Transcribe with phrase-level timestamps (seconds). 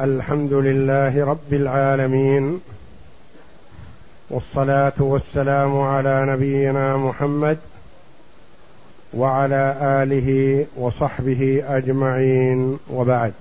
[0.00, 2.60] الحمد لله رب العالمين
[4.30, 7.58] والصلاة والسلام على نبينا محمد
[9.14, 13.32] وعلى آله وصحبه أجمعين وبعد.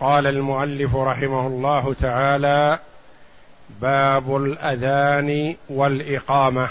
[0.00, 2.78] قال المؤلف رحمه الله تعالى
[3.82, 6.68] باب الأذان والإقامة.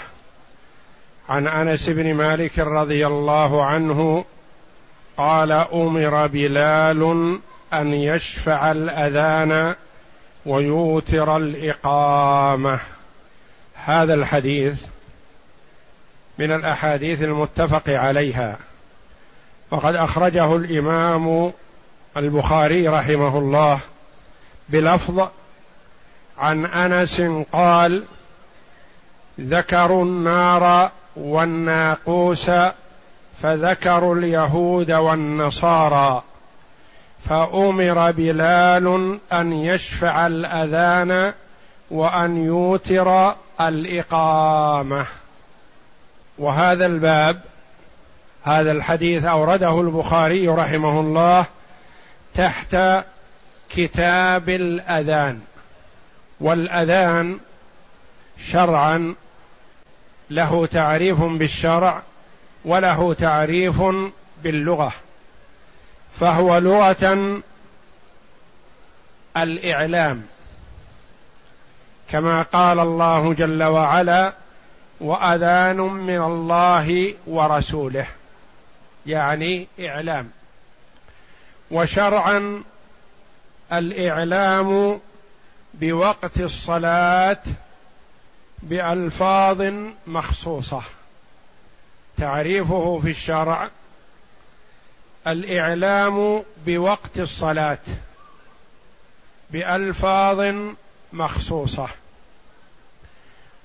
[1.28, 4.24] عن أنس بن مالك رضي الله عنه
[5.16, 7.38] قال أمر بلال
[7.72, 9.74] أن يشفع الأذان
[10.46, 12.80] ويوتر الإقامة.
[13.74, 14.82] هذا الحديث
[16.38, 18.56] من الأحاديث المتفق عليها.
[19.70, 21.52] وقد أخرجه الإمام
[22.16, 23.78] البخاري رحمه الله
[24.68, 25.28] بلفظ
[26.38, 28.04] عن أنس قال
[29.40, 32.50] ذكروا النار والناقوس
[33.42, 36.22] فذكروا اليهود والنصارى.
[37.28, 41.32] فأمر بلال أن يشفع الأذان
[41.90, 45.06] وأن يوتر الإقامة.
[46.38, 47.40] وهذا الباب
[48.44, 51.46] هذا الحديث أورده البخاري رحمه الله
[52.34, 52.76] تحت
[53.70, 55.40] كتاب الأذان.
[56.40, 57.38] والأذان
[58.50, 59.14] شرعا
[60.30, 62.02] له تعريف بالشرع
[62.64, 63.82] وله تعريف
[64.42, 64.92] باللغة.
[66.20, 67.42] فهو لغة
[69.36, 70.22] الإعلام
[72.10, 74.32] كما قال الله جل وعلا
[75.00, 78.06] وأذان من الله ورسوله
[79.06, 80.30] يعني إعلام.
[81.70, 82.62] وشرعا
[83.72, 85.00] الإعلام
[85.74, 87.42] بوقت الصلاة
[88.62, 89.62] بألفاظ
[90.06, 90.82] مخصوصة
[92.18, 93.68] تعريفه في الشرع
[95.26, 97.78] الإعلام بوقت الصلاة
[99.50, 100.54] بألفاظ
[101.12, 101.88] مخصوصة.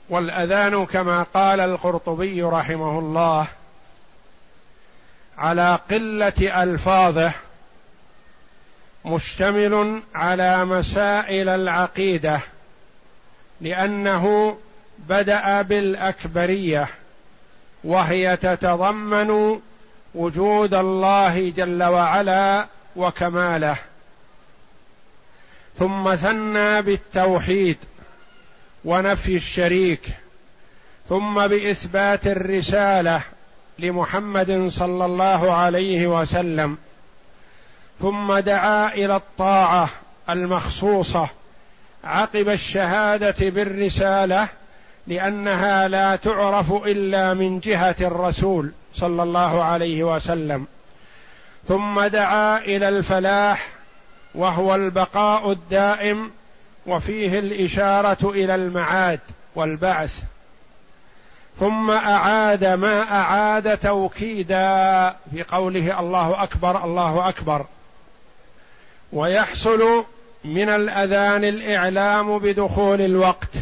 [0.10, 3.48] والأذان كما قال القرطبي رحمه الله
[5.38, 7.32] على قلة ألفاظه
[9.06, 12.40] مشتمل على مسائل العقيدة
[13.62, 14.58] لأنه
[15.00, 16.88] بدأ بالأكبرية
[17.84, 19.60] وهي تتضمن
[20.16, 23.76] وجود الله جل وعلا وكماله.
[25.80, 27.78] ثم ثنى بالتوحيد
[28.86, 30.10] ونفي الشريك.
[31.10, 33.22] ثم بإثبات الرسالة
[33.80, 36.78] لمحمد صلى الله عليه وسلم.
[38.02, 39.90] ثم دعا إلى الطاعة
[40.30, 41.28] المخصوصة.
[42.04, 44.48] عقب الشهادة بالرسالة
[45.08, 48.72] لأنها لا تعرف إلا من جهة الرسول.
[48.96, 50.68] صلى الله عليه وسلم.
[51.68, 53.68] ثم دعا إلى الفلاح
[54.36, 56.32] وهو البقاء الدائم
[56.86, 59.20] وفيه الإشارة إلى المعاد
[59.56, 60.24] والبعث.
[61.60, 67.66] ثم أعاد ما أعاد توكيدا في قوله الله أكبر الله أكبر.
[69.14, 70.06] ويحصل
[70.44, 73.54] من الأذان الإعلام بدخول الوقت.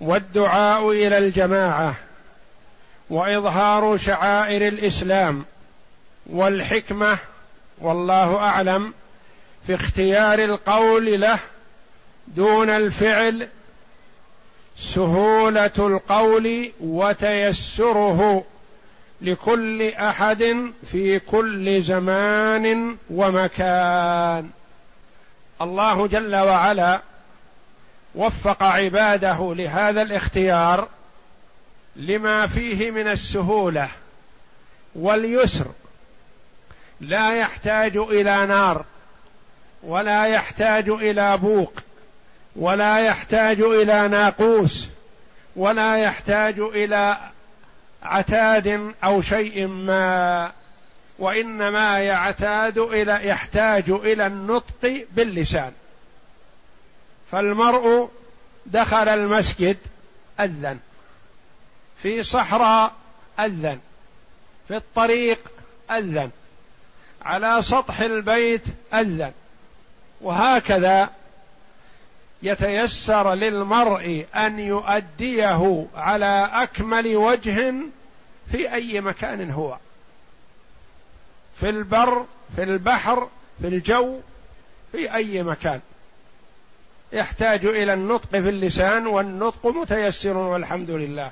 [0.00, 1.94] والدعاء إلى الجماعة.
[3.10, 5.44] وإظهار شعائر الإسلام
[6.26, 7.18] والحكمة
[7.78, 8.94] والله أعلم
[9.66, 11.38] في اختيار القول له
[12.28, 13.48] دون الفعل
[14.78, 18.44] سهولة القول وتيسره
[19.20, 24.50] لكل أحد في كل زمان ومكان.
[25.62, 27.00] الله جل وعلا
[28.14, 30.88] وفق عباده لهذا الاختيار
[31.96, 33.88] لما فيه من السهولة
[34.94, 35.66] واليسر
[37.00, 38.84] لا يحتاج إلى نار
[39.82, 41.80] ولا يحتاج إلى بوق
[42.56, 44.88] ولا يحتاج إلى ناقوس
[45.56, 47.18] ولا يحتاج إلى
[48.02, 50.52] عتاد أو شيء ما
[51.18, 55.72] وإنما يعتاد إلى يحتاج إلى النطق باللسان.
[57.32, 58.10] فالمرء
[58.66, 59.76] دخل المسجد
[60.40, 60.78] أذن.
[62.02, 62.92] في صحراء
[63.40, 63.78] أذن
[64.68, 65.42] في الطريق
[65.90, 66.30] أذن
[67.22, 68.62] على سطح البيت
[68.94, 69.32] أذن.
[70.20, 71.10] وهكذا
[72.42, 77.74] يتيسر للمرء أن يؤديه على أكمل وجه
[78.52, 79.76] في أي مكان هو.
[81.60, 82.26] في البر
[82.56, 83.28] في البحر
[83.60, 84.20] في الجو
[84.92, 85.80] في أي مكان.
[87.12, 91.30] يحتاج إلى النطق في اللسان والنطق متيسر والحمد لله.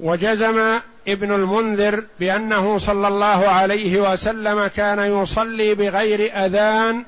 [0.00, 7.04] وجزم ابن المنذر بأنه صلى الله عليه وسلم كان يصلي بغير أذان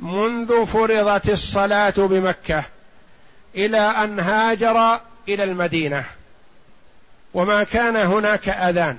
[0.00, 2.64] منذ فرضت الصلاة بمكة
[3.54, 6.04] إلى أن هاجر إلى المدينة.
[7.34, 8.98] وما كان هناك أذان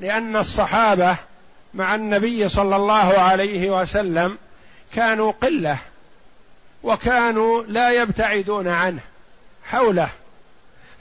[0.00, 1.16] لأن الصحابة
[1.74, 4.38] مع النبي صلى الله عليه وسلم
[4.94, 5.78] كانوا قلة
[6.82, 9.00] وكانوا لا يبتعدون عنه
[9.64, 10.10] حوله.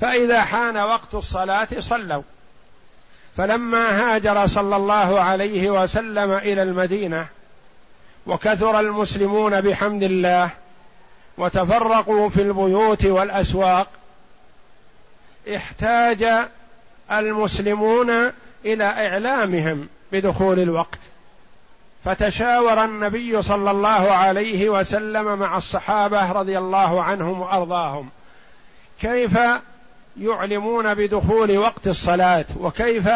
[0.01, 2.24] فإذا حان وقت الصلاة صلوا.
[3.38, 7.28] فلما هاجر صلى الله عليه وسلم إلى المدينة
[8.28, 10.50] وكثر المسلمون بحمد الله
[11.38, 13.88] وتفرقوا في البيوت والأسواق
[15.56, 16.48] احتاج
[17.12, 18.10] المسلمون
[18.66, 21.00] إلى إعلامهم بدخول الوقت.
[22.06, 28.10] فتشاور النبي صلى الله عليه وسلم مع الصحابة رضي الله عنهم وأرضاهم.
[29.02, 29.38] كيف
[30.17, 33.09] يعلمون بدخول وقت الصلاة وكيف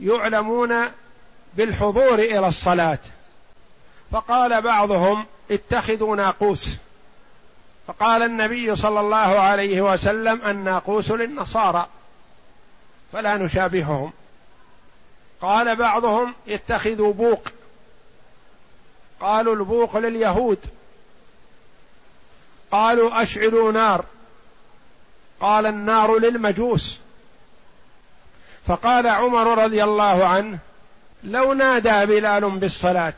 [0.00, 0.74] يعلمون
[1.54, 2.98] بالحضور إلى الصلاة.
[4.12, 6.76] فقال بعضهم اتخذوا ناقوس.
[7.86, 11.86] فقال النبي صلى الله عليه وسلم الناقوس للنصارى
[13.12, 14.12] فلا نشابههم.
[15.40, 17.48] قال بعضهم اتخذوا بوق.
[19.20, 20.58] قالوا البوق لليهود.
[22.70, 24.04] قالوا أشعلوا نار.
[25.44, 26.98] قال النار للمجوس.
[28.66, 30.58] فقال عمر رضي الله عنه
[31.24, 33.14] لو نادى بلال بالصلاة.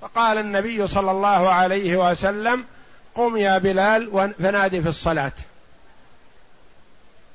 [0.00, 2.64] فقال النبي صلى الله عليه وسلم
[3.14, 5.32] قم يا بلال فنادي في الصلاة.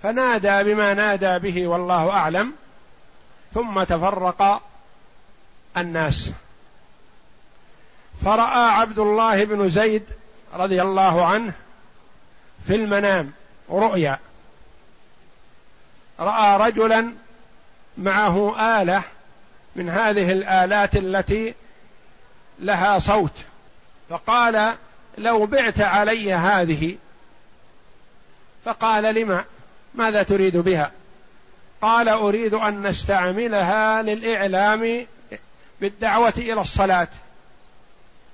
[0.04, 2.54] فنادى بما نادى به والله أعلم.
[3.54, 4.62] ثم تفرق
[5.78, 6.32] الناس.
[8.26, 10.04] فرأى عبد الله بن زيد
[10.54, 11.54] رضي الله عنه
[12.68, 13.32] في المنام.
[13.72, 14.20] رؤيا.
[16.20, 17.14] رأى رجلا
[17.98, 19.04] معه آلة
[19.76, 21.54] من هذه الآلات التي
[22.60, 23.32] لها صوت.
[24.10, 24.76] فقال
[25.18, 26.98] لو بعت علي هذه.
[28.66, 29.44] فقال لما؟
[29.96, 30.92] ماذا تريد بها?
[31.82, 35.06] قال أريد أن نستعملها للإعلام
[35.82, 37.08] بالدعوة إلى الصلاة.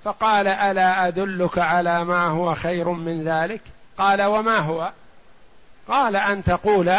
[0.03, 3.61] فقال ألا أدلك على ما هو خير من ذلك?
[3.97, 4.91] قال وما هو؟
[5.87, 6.93] قال أن تقول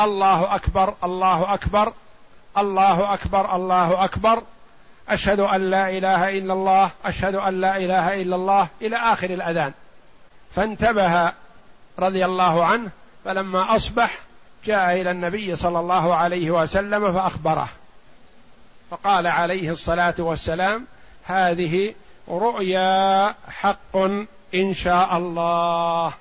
[0.00, 1.92] الله أكبر الله أكبر
[2.58, 4.42] الله أكبر الله أكبر
[5.08, 9.72] أشهد أن لا إله إلا الله أشهد أن لا إله إلا الله إلى آخر الأذان.
[10.54, 11.32] فانتبه
[11.98, 12.90] رضي الله عنه
[13.24, 14.18] فلما أصبح
[14.64, 17.68] جاء إلى النبي صلى الله عليه وسلم فأخبره.
[18.90, 20.86] فقال عليه الصلاة والسلام
[21.24, 21.94] هذه
[22.28, 23.96] رؤيا حق
[24.54, 26.12] إن شاء الله.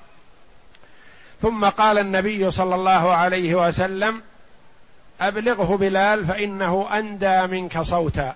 [1.42, 4.22] ثم قال النبي صلى الله عليه وسلم
[5.22, 8.36] أبلغه بلال فإنه أندى منك صوتا.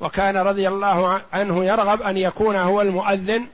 [0.00, 3.46] وكان رضي الله عنه يرغب أن يكون هو المؤذن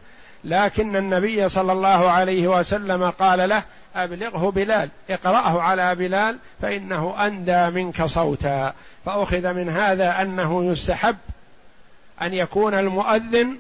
[0.45, 3.63] لكن النبي صلى الله عليه وسلم قال له
[3.97, 8.75] أبلغه بلال اقرأه على بلال فإنه أندى منك صوتا.
[9.07, 11.17] فأخذ من هذا أنه يستحب
[12.23, 13.59] أن يكون المؤذن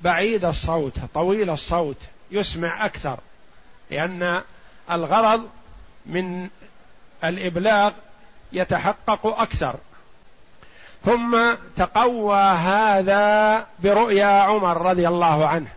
[0.00, 1.96] بعيد الصوت طويل الصوت
[2.30, 3.18] يسمع أكثر.
[3.90, 4.42] لأن
[4.90, 5.48] الغرض
[6.06, 6.48] من
[7.24, 7.92] الإبلاغ
[8.52, 9.74] يتحقق أكثر.
[11.04, 11.38] ثم
[11.76, 15.68] تقوى هذا برؤيا عمر رضي الله عنه.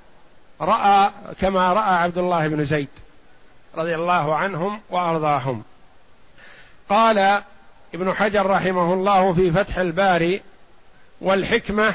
[0.61, 2.89] رأى كما رأى عبد الله بن زيد
[3.75, 5.63] رضي الله عنهم وأرضاهم.
[6.89, 7.41] قال
[7.93, 10.41] ابن حجر رحمه الله في فتح الباري
[11.21, 11.93] والحكمة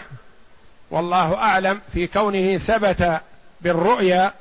[0.91, 3.21] والله أعلم في كونه ثبت
[3.61, 4.33] بالرؤيا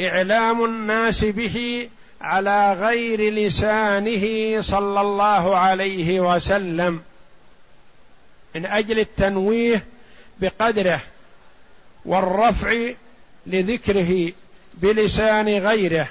[0.00, 1.88] إعلام الناس به
[2.20, 7.02] على غير لسانه صلى الله عليه وسلم.
[8.54, 9.84] من أجل التنويه
[10.40, 11.00] بقدره
[12.04, 12.90] والرفع
[13.46, 14.32] لذكره
[14.74, 16.08] بلسان غيره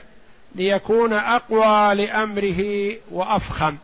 [0.55, 3.75] ليكون أقوى لأمره وأفخم.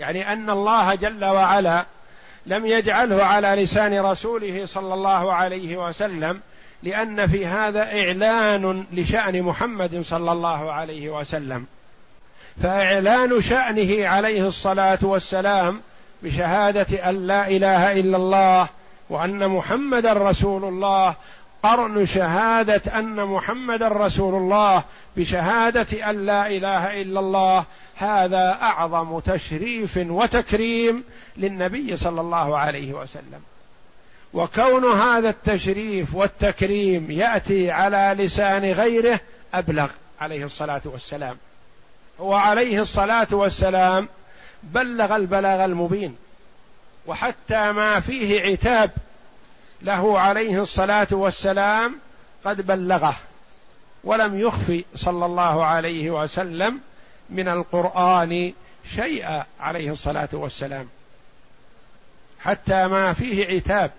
[0.00, 1.84] يعني أن الله جل وعلا
[2.46, 6.40] لم يجعله على لسان رسوله صلى الله عليه وسلم
[6.86, 11.66] لأن في هذا إعلان لشأن محمد صلى الله عليه وسلم.
[12.62, 15.80] فإعلان شأنه عليه الصلاة والسلام
[16.22, 18.68] بشهادة أن لا إله إلا الله
[19.10, 21.14] وأن محمدا رسول الله
[21.62, 24.84] قرن شهادة أن محمدا رسول الله
[25.16, 27.64] بشهادة أن لا إله إلا الله.
[27.96, 31.04] هذا أعظم تشريف وتكريم
[31.36, 33.55] للنبي صلى الله عليه وسلم.
[34.36, 39.20] وكون هذا التشريف والتكريم يأتي على لسان غيره
[39.54, 39.88] أبلغ
[40.20, 41.36] عليه الصلاة والسلام.
[42.20, 44.08] هو عليه الصلاة والسلام
[44.62, 46.16] بلغ البلاغ المبين
[47.06, 48.90] وحتى ما فيه عتاب
[49.82, 51.98] له عليه الصلاة والسلام
[52.44, 53.16] قد بلغه
[54.04, 56.80] ولم يخفي صلى الله عليه وسلم
[57.30, 58.52] من القرآن
[58.96, 60.88] شيئا عليه الصلاة والسلام.
[62.40, 63.90] حتى ما فيه عتاب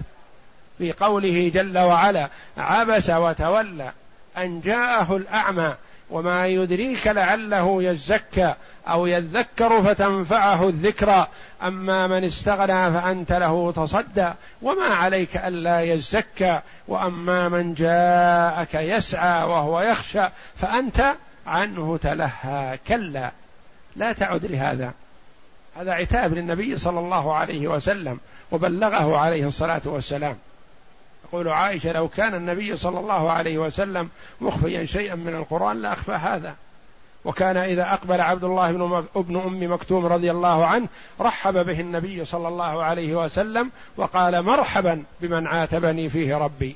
[0.77, 3.91] في قوله جل وعلا عبس وتولى
[4.37, 5.75] أن جاءه الأعمى
[6.09, 8.53] وما يدريك لعله يزكى
[8.87, 11.27] أو يذكر فتنفعه الذكرى.
[11.63, 14.31] أما من استغنى فأنت له تصدى
[14.61, 16.61] وما عليك ألا يزكى.
[16.87, 20.23] وأما من جاءك يسعى وهو يخشى
[20.57, 21.13] فأنت
[21.47, 22.79] عنه تلهى.
[22.87, 23.31] كلا
[23.95, 24.91] لا تعد لهذا.
[25.79, 28.19] هذا عتاب للنبي صلى الله عليه وسلم
[28.51, 30.37] وبلغه عليه الصلاة والسلام.
[31.23, 34.09] تقول عائشة لو كان النبي صلى الله عليه وسلم
[34.41, 36.55] مخفيا شيئا من القرآن لاخفى هذا.
[37.25, 40.87] وكان إذا أقبل عبد الله بن ابن أم مكتوم رضي الله عنه
[41.21, 46.75] رحب به النبي صلى الله عليه وسلم وقال مرحبا بمن عاتبني فيه ربي.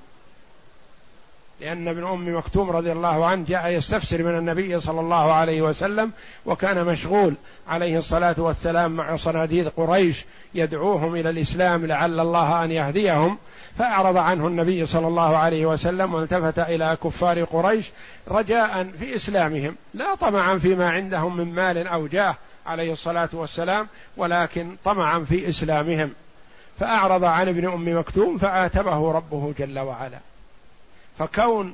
[1.62, 6.12] لأن ابن أم مكتوم رضي الله عنه جاء يستفسر من النبي صلى الله عليه وسلم
[6.46, 7.34] وكان مشغول
[7.68, 13.38] عليه الصلاة والسلام مع صناديد قريش يدعوهم إلى الإسلام لعل الله أن يهديهم.
[13.78, 17.92] فأعرض عنه النبي صلى الله عليه وسلم والتفت إلى كفار قريش
[18.28, 22.36] رجاء في إسلامهم لا طمعا فيما عندهم من مال أو جاه
[22.66, 23.88] عليه الصلاة والسلام
[24.18, 26.12] ولكن طمعا في إسلامهم.
[26.80, 30.20] فأعرض عن ابن أم مكتوم فعاتبه ربه جل وعلا.
[31.20, 31.74] فكون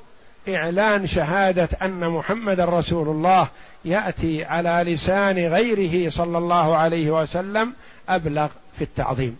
[0.49, 3.47] إعلان شهادة أن محمد رسول الله
[3.85, 7.73] يأتي على لسان غيره صلى الله عليه وسلم
[8.09, 9.37] أبلغ في التعظيم.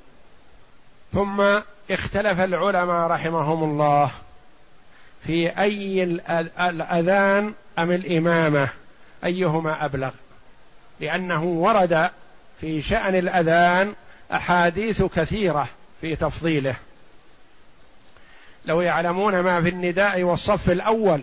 [1.14, 1.44] ثم
[1.92, 4.12] اختلف العلماء رحمهم الله
[5.26, 6.04] في أي
[6.60, 8.70] الأذان أم الإمامة
[9.24, 10.12] أيهما أبلغ؟
[11.00, 12.10] لأنه ورد
[12.62, 13.94] في شأن الأذان
[14.34, 15.70] أحاديث كثيرة
[16.02, 16.76] في تفضيله.
[18.66, 21.22] لو يعلمون ما في النداء والصف الأول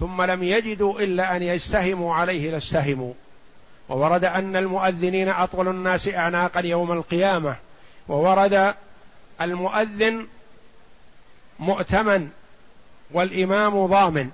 [0.00, 3.12] ثم لم يجدوا إلا أن يستهموا عليه لاستهموا.
[3.88, 7.56] وورد أن المؤذنين أطول الناس أعناقا يوم القيامة.
[8.08, 8.74] وورد
[9.40, 10.26] المؤذن
[11.58, 12.30] مؤتمن
[13.10, 14.30] والإمام ضامن.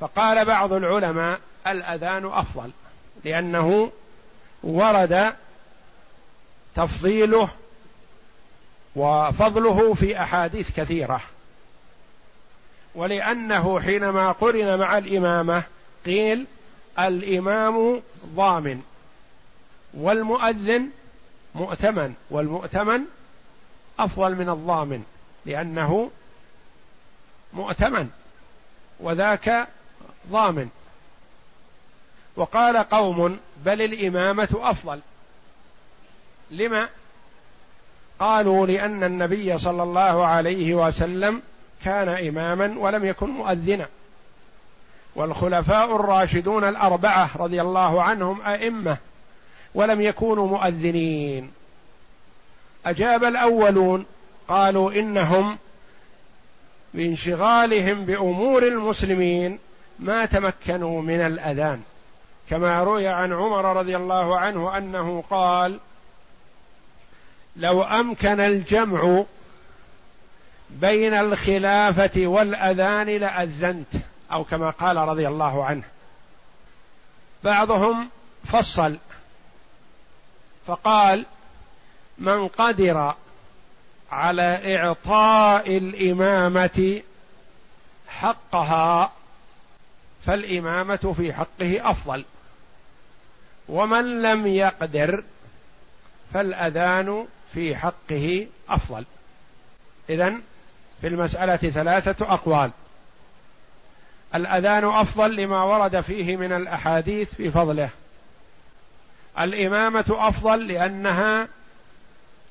[0.00, 2.70] فقال بعض العلماء الأذان أفضل
[3.24, 3.90] لأنه
[4.62, 5.34] ورد
[6.76, 7.48] تفضيله
[8.96, 11.20] وفضله في أحاديث كثيرة.
[12.94, 15.62] ولأنه حينما قرن مع الإمامة
[16.06, 16.46] قيل
[16.98, 18.82] الإمام ضامن
[19.94, 20.90] والمؤذن
[21.54, 23.00] مؤتمن والمؤتمن
[23.98, 25.02] أفضل من الضامن
[25.46, 26.10] لأنه
[27.52, 28.08] مؤتمن
[29.00, 29.68] وذاك
[30.30, 30.68] ضامن.
[32.36, 35.00] وقال قوم بل الإمامة أفضل.
[36.50, 36.88] لما؟
[38.18, 41.42] قالوا لأن النبي صلى الله عليه وسلم
[41.84, 43.86] كان إماما ولم يكن مؤذنا.
[45.14, 48.96] والخلفاء الراشدون الأربعة رضي الله عنهم أئمة
[49.74, 51.50] ولم يكونوا مؤذنين.
[52.86, 54.06] أجاب الأولون
[54.48, 55.58] قالوا إنهم
[56.94, 59.58] بانشغالهم بأمور المسلمين
[59.98, 61.82] ما تمكنوا من الأذان.
[62.50, 65.78] كما روي عن عمر رضي الله عنه أنه قال
[67.56, 69.24] لو أمكن الجمع
[70.70, 73.92] بين الخلافة والأذان لأذنت.
[74.32, 75.82] أو كما قال رضي الله عنه.
[77.44, 78.08] بعضهم
[78.44, 78.98] فصل
[80.66, 81.26] فقال
[82.18, 83.14] من قدر
[84.10, 87.02] على إعطاء الإمامة
[88.08, 89.12] حقها
[90.26, 92.24] فالإمامة في حقه أفضل.
[93.68, 95.24] ومن لم يقدر
[96.34, 99.04] فالأذان في حقه أفضل.
[100.10, 100.42] إذن
[101.00, 102.70] في المسألة ثلاثة أقوال.
[104.34, 107.90] الأذان أفضل لما ورد فيه من الأحاديث في فضله.
[109.38, 111.48] الإمامة أفضل لأنها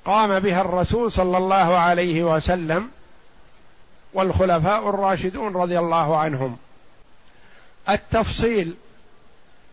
[0.05, 2.89] قام بها الرسول صلى الله عليه وسلم
[4.13, 6.57] والخلفاء الراشدون رضي الله عنهم.
[7.89, 8.75] التفصيل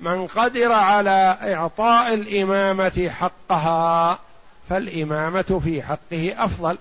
[0.01, 4.19] من قدر على إعطاء الإمامة حقها
[4.69, 6.79] فالإمامة في حقه أفضل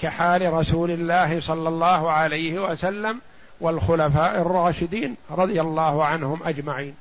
[0.00, 3.20] كحال رسول الله صلى الله عليه وسلم
[3.60, 6.94] والخلفاء الراشدين رضي الله عنهم أجمعين.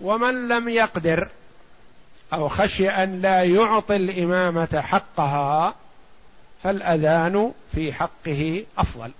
[0.00, 1.28] ومن لم يقدر
[2.32, 5.74] أو خشي أن لا يعطي الإمامة حقها
[6.62, 9.10] فالأذان في حقه أفضل.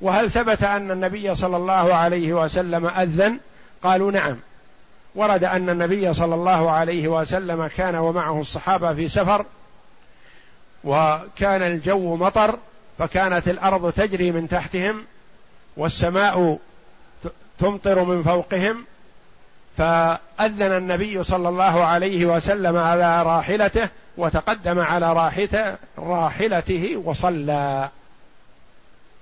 [0.00, 3.38] وهل ثبت أن النبي صلى الله عليه وسلم أذن؟
[3.82, 4.36] قالوا نعم.
[5.14, 9.46] ورد أن النبي صلى الله عليه وسلم كان ومعه الصحابة في سفر
[10.84, 12.58] وكان الجو مطر
[12.98, 15.04] فكانت الأرض تجري من تحتهم
[15.76, 16.58] والسماء
[17.58, 18.84] تمطر من فوقهم
[19.78, 27.88] فأذن النبي صلى الله عليه وسلم على راحلته وتقدم على راحته راحلته وصلى.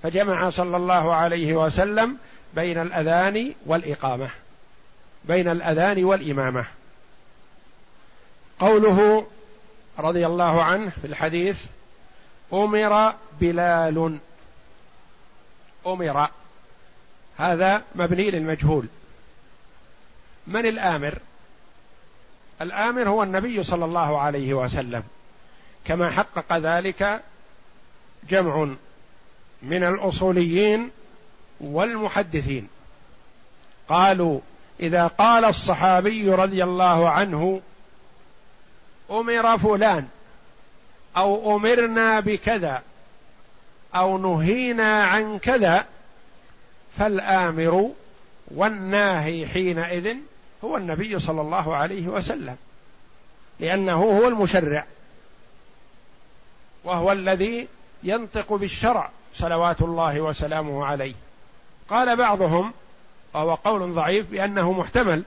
[0.03, 2.17] فجمع صلى الله عليه وسلم
[2.55, 4.31] بين الأذان والإقامة
[5.25, 6.65] بين الأذان والإمامة.
[8.61, 9.27] قوله
[9.99, 11.67] رضي الله عنه في الحديث
[12.53, 14.19] أمر بلال.
[15.87, 16.29] أمر.
[17.39, 18.87] هذا مبني للمجهول.
[20.47, 21.19] من الآمر؟
[22.63, 25.03] الآمر هو النبي صلى الله عليه وسلم.
[25.85, 27.21] كما حقق ذلك
[28.29, 28.69] جمع
[29.63, 30.91] من الأصوليين
[31.61, 32.69] والمحدثين.
[33.89, 34.41] قالوا
[34.81, 37.61] إذا قال الصحابي رضي الله عنه
[39.11, 40.09] أمر فلان
[41.17, 42.83] أو أمرنا بكذا
[43.95, 45.87] أو نهينا عن كذا
[46.99, 47.91] فالآمر
[48.55, 50.17] والناهي حينئذ
[50.65, 52.57] هو النبي صلى الله عليه وسلم
[53.61, 54.85] لأنه هو المشرع
[56.85, 57.69] وهو الذي
[58.03, 61.15] ينطق بالشرع صلوات الله وسلامه عليه.
[61.89, 62.73] قال بعضهم
[63.35, 65.23] وهو قول ضعيف بأنه محتمل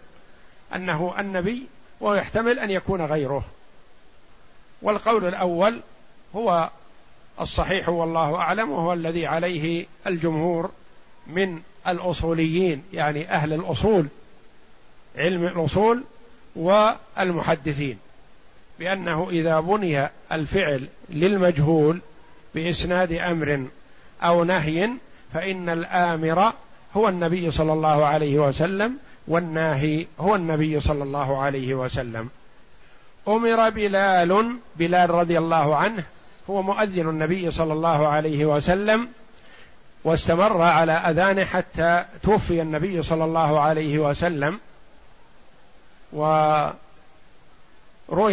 [0.75, 1.67] أنه النبي
[2.01, 3.43] ويحتمل أن يكون غيره.
[4.81, 5.81] والقول الأول
[6.35, 6.69] هو
[7.41, 10.71] الصحيح والله أعلم وهو الذي عليه الجمهور
[11.27, 14.07] من الأصوليين يعني أهل الأصول.
[15.17, 16.03] علم الأصول
[16.55, 17.97] والمحدثين
[18.79, 21.99] بأنه إذا بني الفعل للمجهول
[22.55, 23.67] بإسناد أمر
[24.23, 24.89] أو نهي
[25.33, 26.53] فإن الآمر
[26.93, 32.29] هو النبي صلى الله عليه وسلم والناهي هو النبي صلى الله عليه وسلم.
[33.27, 36.03] أمر بلال بلال رضي الله عنه
[36.49, 39.07] هو مؤذن النبي صلى الله عليه وسلم
[40.03, 44.59] واستمر على أذانه حتى توفي النبي صلى الله عليه وسلم.
[46.15, 46.77] وروي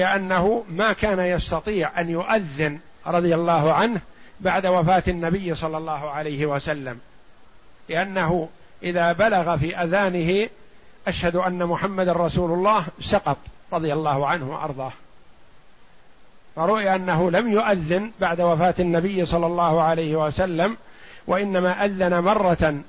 [0.04, 4.00] أنه ما كان يستطيع أن يؤذن رضي الله عنه
[4.40, 6.98] بعد وفاة النبي صلى الله عليه وسلم
[7.88, 8.48] لأنه
[8.82, 10.48] إذا بلغ في أذانه
[11.06, 13.36] أشهد أن محمد رسول الله سقط
[13.72, 14.92] رضي الله عنه وأرضاه.
[16.56, 20.76] فروي أنه لم يؤذن بعد وفاة النبي صلى الله عليه وسلم
[21.26, 22.82] وإنما أذن مرة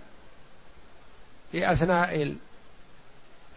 [1.51, 2.35] في أثناء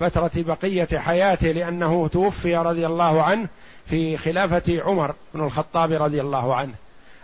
[0.01, 3.49] فترة بقية حياته لأنه توفي رضي الله عنه
[3.87, 6.75] في خلافة عمر بن الخطاب رضي الله عنه.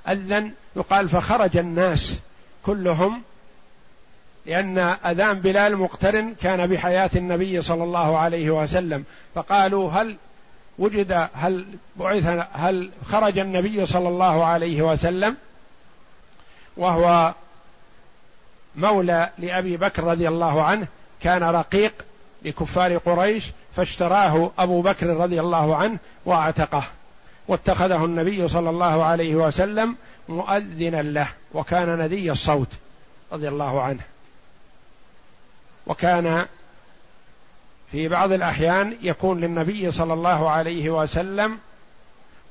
[0.09, 2.19] أذن يقال فخرج الناس
[2.67, 3.23] كلهم
[4.47, 9.05] لأن أذان بلال مقترن كان بحياة النبي صلى الله عليه وسلم.
[9.35, 10.17] فقالوا هل
[10.79, 11.65] وجد هل
[11.97, 15.37] بعث هل خرج النبي صلى الله عليه وسلم
[16.77, 17.35] وهو
[18.77, 20.87] مولى لأبي بكر رضي الله عنه
[21.23, 21.93] كان رقيق
[22.45, 26.85] لكفار قريش فاشتراه أبو بكر رضي الله عنه وأعتقه.
[27.49, 29.97] واتخذه النبي صلى الله عليه وسلم
[30.29, 32.69] مؤذنا له وكان ندي الصوت
[33.33, 34.01] رضي الله عنه.
[35.87, 36.47] وكان
[37.93, 41.59] في بعض الأحيان يكون للنبي صلى الله عليه وسلم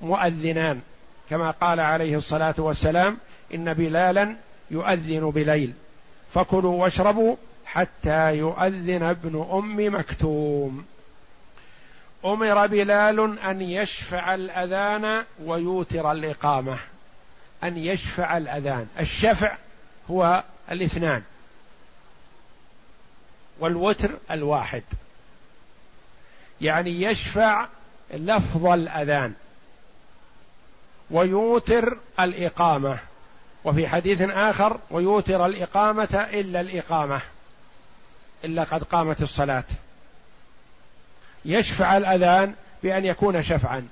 [0.01, 0.81] مؤذنان.
[1.29, 3.17] كما قال عليه الصلاة والسلام
[3.53, 4.35] إن بلالا
[4.71, 5.73] يؤذن بليل.
[6.33, 7.35] فكلوا واشربوا
[7.73, 10.85] حتى يؤذن ابن أم مكتوم.
[12.25, 16.79] أمر بلال أن يشفع الأذان ويوتر الإقامة.
[17.63, 18.87] أن يشفع الأذان.
[18.99, 19.55] الشفع
[20.11, 21.23] هو الاثنان.
[23.59, 24.83] والوتر الواحد.
[26.61, 27.67] يعني يشفع
[28.13, 29.33] لفظ الأذان.
[31.11, 32.97] ويوتر الإقامة.
[33.63, 37.21] وفي حديث آخر ويوتر الإقامة إلا الإقامة.
[38.45, 39.63] إلا قد قامت الصلاة.
[41.45, 43.87] يشفع الأذان بأن يكون شفعا.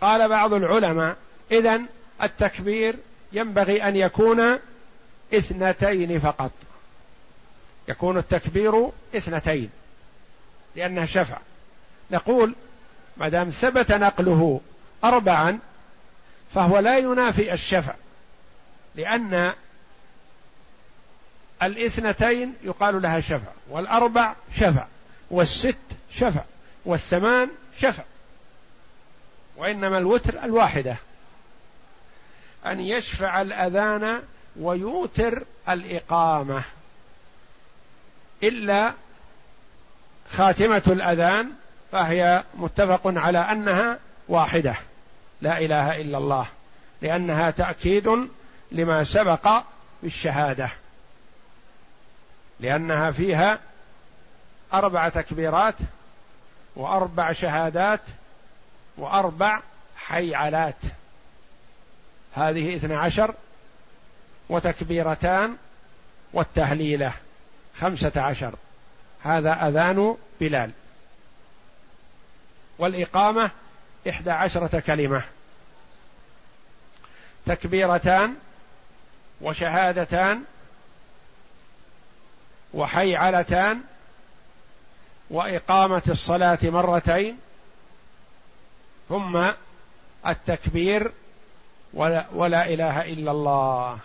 [0.00, 1.16] قال بعض العلماء
[1.50, 1.80] إذا
[2.22, 2.96] التكبير
[3.32, 4.58] ينبغي أن يكون
[5.34, 6.52] إثنتين فقط.
[7.88, 9.70] يكون التكبير إثنتين
[10.76, 11.38] لأنه شفع.
[12.10, 12.54] نقول
[13.16, 14.60] ما دام ثبت نقله
[15.04, 15.58] أربعا
[16.54, 17.94] فهو لا ينافي الشفع
[18.94, 19.52] لأن
[21.62, 24.86] الاثنتين يقال لها شفع والأربع شفع
[25.30, 25.76] والست
[26.10, 26.42] شفع
[26.84, 27.48] والثمان
[27.80, 28.02] شفع
[29.56, 30.96] وإنما الوتر الواحدة.
[32.66, 34.22] أن يشفع الأذان
[34.56, 36.62] ويوتر الإقامة.
[38.42, 38.92] إلا
[40.30, 41.50] خاتمة الأذان
[41.92, 44.74] فهي متفق على أنها واحدة.
[45.40, 46.46] لا إله إلا الله
[47.02, 48.28] لأنها تأكيد
[48.72, 49.62] لما سبق
[50.02, 50.70] بالشهادة.
[52.60, 53.58] لأنها فيها
[54.74, 55.74] أربع تكبيرات
[56.76, 58.00] وأربع شهادات
[58.96, 59.60] وأربع
[59.96, 60.76] حيعلات.
[62.34, 63.34] هذه اثنى عشر
[64.48, 65.56] وتكبيرتان
[66.32, 67.12] والتهليلة
[67.80, 68.54] خمسة عشر.
[69.22, 70.70] هذا أذان بلال.
[72.78, 73.50] والإقامة
[74.08, 75.22] إحدى عشرة كلمة.
[77.46, 78.34] تكبيرتان
[79.40, 80.44] وشهادتان
[82.76, 83.80] وحيعلتان
[85.30, 87.38] وإقامة الصلاة مرتين
[89.08, 89.42] ثم
[90.26, 91.12] التكبير
[91.94, 93.98] ولا, ولا إله إلا الله.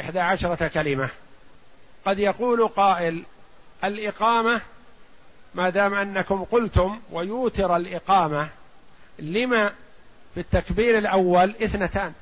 [0.00, 1.08] إحدى عشرة كلمة.
[2.06, 3.24] قد يقول قائل
[3.84, 4.60] الإقامة
[5.54, 8.48] ما دام أنكم قلتم ويوتر الإقامة
[9.18, 9.72] لما
[10.34, 12.12] في التكبير الأول اثنتان.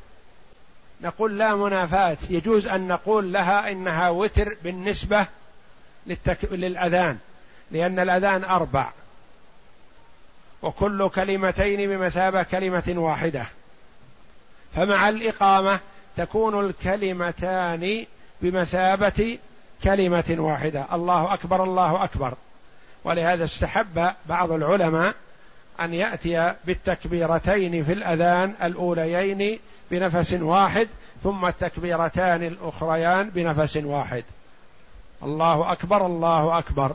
[1.03, 2.17] نقول لا منافاة.
[2.31, 5.27] يجوز أن نقول لها إنها وتر بالنسبة
[6.07, 6.39] للتك...
[6.53, 7.19] للأذان
[7.71, 8.91] لأن الأذان أربع.
[10.63, 13.47] وكل كلمتين بمثابة كلمة واحدة.
[14.75, 15.81] فمع الإقامة
[16.17, 18.07] تكون الكلمتان
[18.43, 19.39] بمثابة
[19.85, 20.87] كلمة واحدة.
[20.93, 22.35] الله أكبر الله أكبر.
[23.05, 25.15] ولهذا استحب بعض العلماء
[25.81, 29.59] أن يأتي بالتكبيرتين في الأذان الأوليين
[29.91, 30.89] بنفس واحد
[31.23, 34.25] ثم التكبيرتان الأخريان بنفس واحد.
[35.23, 36.93] الله أكبر الله أكبر.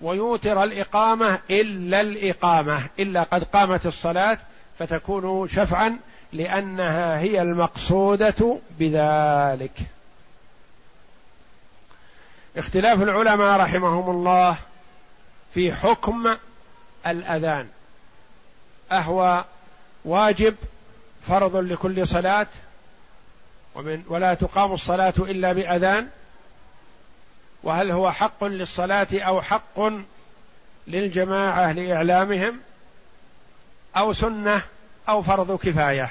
[0.00, 4.38] ويوتر الإقامة إلا الإقامة إلا قد قامت الصلاة
[4.78, 5.98] فتكون شفعا
[6.32, 9.72] لأنها هي المقصودة بذلك.
[12.56, 14.56] اختلاف العلماء رحمهم الله
[15.54, 16.34] في حكم
[17.06, 17.68] الأذان.
[18.92, 19.44] أهو
[20.04, 20.54] واجب
[21.28, 22.46] فرض لكل صلاة
[23.74, 26.08] ومن ولا تقام الصلاة إلا بأذان.
[27.62, 29.80] وهل هو حق للصلاة أو حق
[30.86, 32.60] للجماعة لإعلامهم؟
[33.96, 34.62] أو سنة
[35.08, 36.10] أو فرض كفاية؟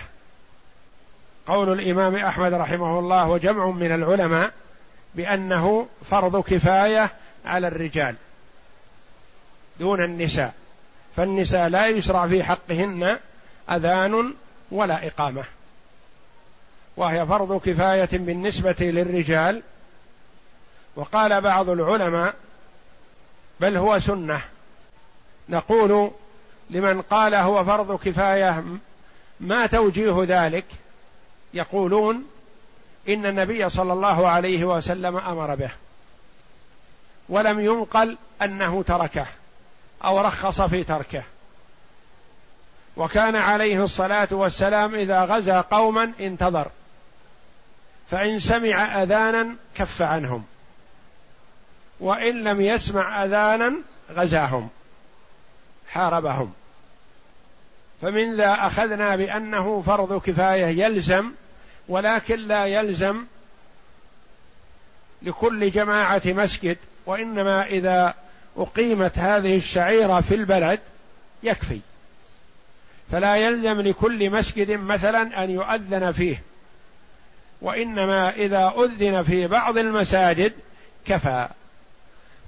[1.47, 4.53] قول الإمام أحمد رحمه الله وجمع من العلماء
[5.15, 7.11] بأنه فرض كفاية
[7.45, 8.15] على الرجال
[9.79, 10.53] دون النساء.
[11.15, 13.19] فالنساء لا يشرع في حقهن
[13.71, 14.33] أذان
[14.71, 15.43] ولا إقامة.
[16.97, 19.61] وهي فرض كفاية بالنسبة للرجال.
[20.95, 22.33] وقال بعض العلماء
[23.59, 24.41] بل هو سنة.
[25.49, 26.11] نقول
[26.69, 28.63] لمن قال هو فرض كفاية
[29.39, 30.65] ما توجيه ذلك
[31.53, 32.25] يقولون
[33.09, 35.69] إن النبي صلى الله عليه وسلم أمر به.
[37.29, 39.25] ولم ينقل أنه تركه.
[40.05, 41.23] أو رخص في تركه.
[42.97, 46.67] وكان عليه الصلاة والسلام إذا غزا قوما انتظر.
[48.11, 50.45] فإن سمع أذانا كف عنهم.
[51.99, 53.73] وإن لم يسمع أذانا
[54.11, 54.69] غزاهم.
[55.89, 56.53] حاربهم.
[58.01, 61.31] فمن ذا أخذنا بأنه فرض كفاية يلزم
[61.87, 63.25] ولكن لا يلزم
[65.21, 68.13] لكل جماعة مسجد وإنما إذا
[68.57, 70.79] أقيمت هذه الشعيرة في البلد
[71.43, 71.79] يكفي.
[73.11, 76.41] فلا يلزم لكل مسجد مثلا أن يؤذن فيه
[77.61, 80.53] وإنما إذا أذن في بعض المساجد
[81.05, 81.47] كفى.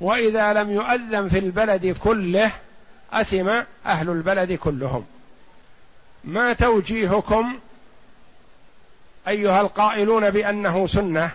[0.01, 2.51] وإذا لم يؤذن في البلد كله
[3.13, 3.49] أثم
[3.85, 5.05] أهل البلد كلهم.
[6.23, 7.59] ما توجيهكم
[9.27, 11.31] أيها القائلون بأنه سنة؟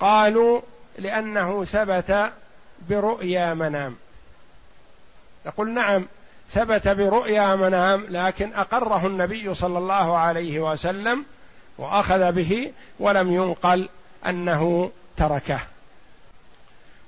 [0.00, 0.60] قالوا
[0.98, 2.32] لأنه ثبت
[2.88, 3.96] برؤيا منام.
[5.46, 6.06] نقول نعم
[6.50, 11.24] ثبت برؤيا منام لكن أقره النبي صلى الله عليه وسلم
[11.78, 13.88] وأخذ به ولم ينقل
[14.26, 15.60] أنه تركه.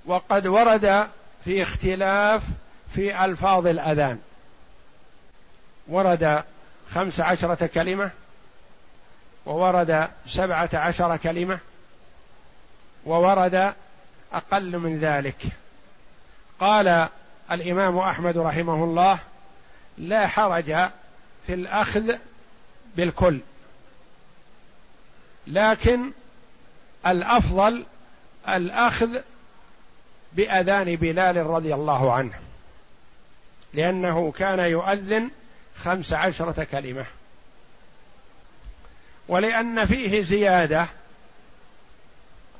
[0.06, 1.08] وقد ورد
[1.44, 2.42] في اختلاف
[2.94, 4.18] في ألفاظ الأذان.
[5.88, 6.44] ورد
[6.94, 8.10] خمس عشرة كلمة
[9.46, 11.58] وورد سبعة عشر كلمة
[13.06, 13.74] وورد
[14.32, 15.46] أقل من ذلك.
[16.62, 17.08] قال
[17.52, 19.18] الإمام أحمد رحمه الله
[19.98, 20.66] لا حرج
[21.46, 22.16] في الأخذ
[22.96, 23.40] بالكل
[25.46, 26.12] لكن
[27.06, 27.84] الأفضل
[28.48, 29.18] الأخذ
[30.32, 32.32] بأذان بلال رضي الله عنه
[33.74, 35.30] لأنه كان يؤذن
[35.84, 37.04] خمس عشرة كلمة
[39.28, 40.86] ولأن فيه زيادة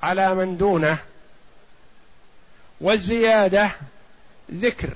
[0.03, 0.99] على من دونه
[2.81, 3.71] والزيادة
[4.53, 4.91] ذكر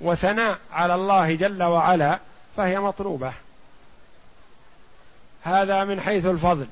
[0.00, 2.18] وثناء على الله جل وعلا
[2.56, 3.32] فهي مطلوبة.
[5.42, 6.66] هذا من حيث الفضل.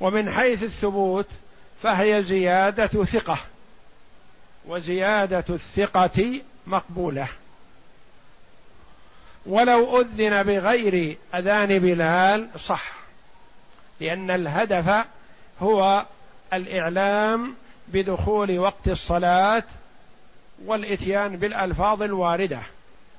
[0.00, 1.26] ومن حيث الثبوت
[1.82, 3.38] فهي زيادة ثقة.
[4.66, 7.28] وزيادة الثقة مقبولة.
[9.46, 12.92] ولو أذن بغير أذان بلال صح
[14.00, 15.06] لأن الهدف
[15.62, 16.06] هو
[16.52, 17.54] الإعلام
[17.88, 19.64] بدخول وقت الصلاة
[20.66, 22.60] والإتيان بالألفاظ الواردة.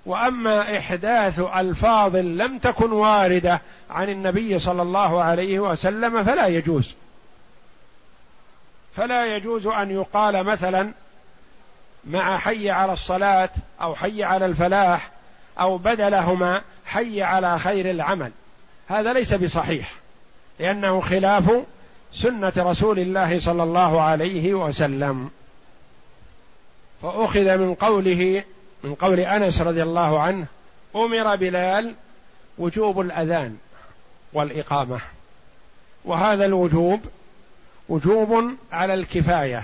[0.05, 6.93] وأما إحداث ألفاظ لم تكن واردة عن النبي صلى الله عليه وسلم فلا يجوز.
[8.95, 10.91] فلا يجوز أن يقال مثلا
[12.07, 13.49] مع حي على الصلاة
[13.81, 15.11] أو حي على الفلاح
[15.59, 18.31] أو بدلهما حي على خير العمل.
[18.87, 19.91] هذا ليس بصحيح
[20.59, 21.63] لأنه خلاف
[22.13, 25.29] سنة رسول الله صلى الله عليه وسلم.
[27.01, 28.43] فاخذ من قوله
[28.83, 30.45] من قول أنس رضي الله عنه
[30.95, 31.95] أمر بلال
[32.57, 33.57] وجوب الأذان
[34.33, 34.99] والإقامة.
[36.05, 37.05] وهذا الوجوب
[37.89, 39.63] وجوب على الكفاية.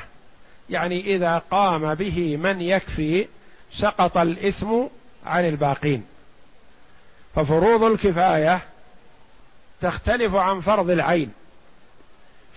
[0.70, 3.28] يعني إذا قام به من يكفي
[3.74, 4.82] سقط الإثم
[5.26, 6.04] عن الباقين.
[7.36, 8.62] ففروض الكفاية
[9.82, 11.32] تختلف عن فرض العين.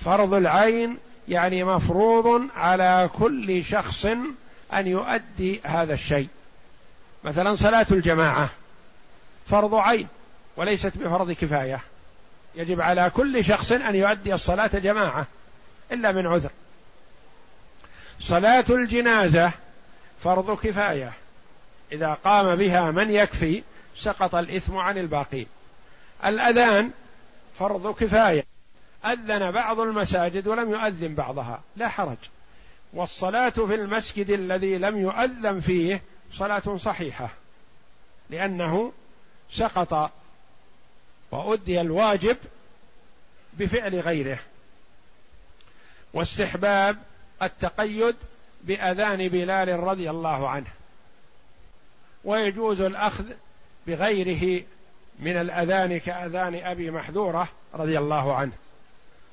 [0.00, 0.96] فرض العين
[1.28, 4.06] يعني مفروض على كل شخص
[4.72, 6.28] أن يؤدي هذا الشيء.
[7.24, 8.50] مثلا صلاة الجماعة
[9.46, 10.09] فرض عين
[10.57, 11.81] وليست بفرض كفاية.
[12.54, 15.26] يجب على كل شخص أن يؤدي الصلاة جماعة
[15.92, 16.50] إلا من عذر.
[18.20, 19.52] صلاة الجنازة
[20.24, 21.12] فرض كفاية.
[21.92, 23.62] إذا قام بها من يكفي
[23.96, 25.46] سقط الإثم عن الباقين
[26.24, 26.90] الأذان
[27.59, 28.44] فرض كفاية.
[29.04, 31.61] أذن بعض المساجد ولم يؤذن بعضها.
[31.76, 32.16] لا حرج.
[32.92, 37.29] والصلاة في المسجد الذي لم يؤذن فيه صلاة صحيحة
[38.31, 38.92] لأنه
[39.51, 40.12] سقط
[41.31, 42.37] وأدي الواجب
[43.53, 44.38] بفعل غيره.
[46.14, 46.98] واستحباب
[47.42, 48.16] التقيد
[48.62, 50.70] بأذان بلال رضي الله عنه.
[52.24, 53.24] ويجوز الأخذ
[53.87, 54.62] بغيره
[55.18, 58.53] من الأذان كأذان أبي محذورة رضي الله عنه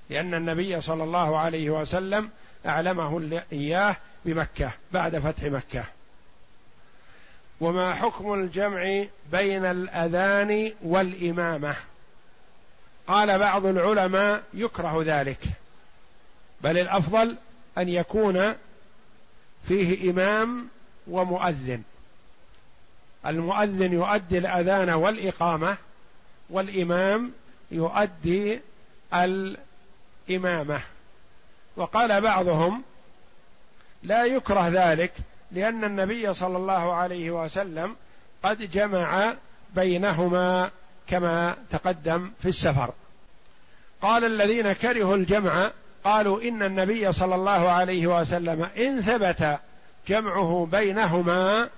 [0.10, 2.30] لأن النبي صلى الله عليه وسلم
[2.66, 5.84] أعلمه إياه بمكة بعد فتح مكة.
[7.62, 11.76] وما حكم الجمع بين الأذان والإمامة؟
[13.08, 15.40] قال بعض العلماء يكره ذلك
[16.62, 17.36] بل الأفضل
[17.78, 18.54] أن يكون
[19.68, 20.68] فيه إمام
[21.08, 21.84] ومؤذن.
[23.26, 25.78] المؤذن يؤدي الأذان والإقامة
[26.50, 27.32] والإمام
[27.72, 28.60] يؤدي
[29.14, 30.82] الإمامة.
[31.78, 32.84] وقال بعضهم
[34.04, 35.14] لا يكره ذلك
[35.52, 37.96] لأن النبي صلى الله عليه وسلم
[38.44, 39.34] قد جمع
[39.76, 40.70] بينهما
[41.08, 42.94] كما تقدم في السفر.
[44.02, 45.72] قال الذين كرهوا الجمع
[46.04, 49.60] قالوا إن النبي صلى الله عليه وسلم إن ثبت
[50.08, 51.70] جمعه بينهما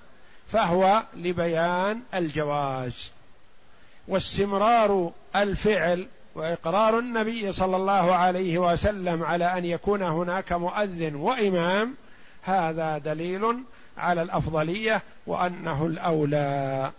[0.51, 3.11] فهو لبيان الجواز.
[4.07, 6.07] واستمرار الفعل
[6.37, 11.95] وإقرار النبي صلى الله عليه وسلم على أن يكون هناك مؤذن وإمام
[12.41, 13.63] هذا دليل
[13.97, 16.91] على الأفضلية وأنه الأولى.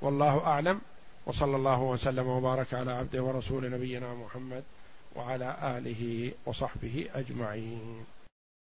[0.00, 0.80] والله أعلم
[1.26, 4.64] وصلى الله وسلم وبارك على عبده ورسول نبينا محمد
[5.16, 8.04] وعلى آله وصحبه أجمعين.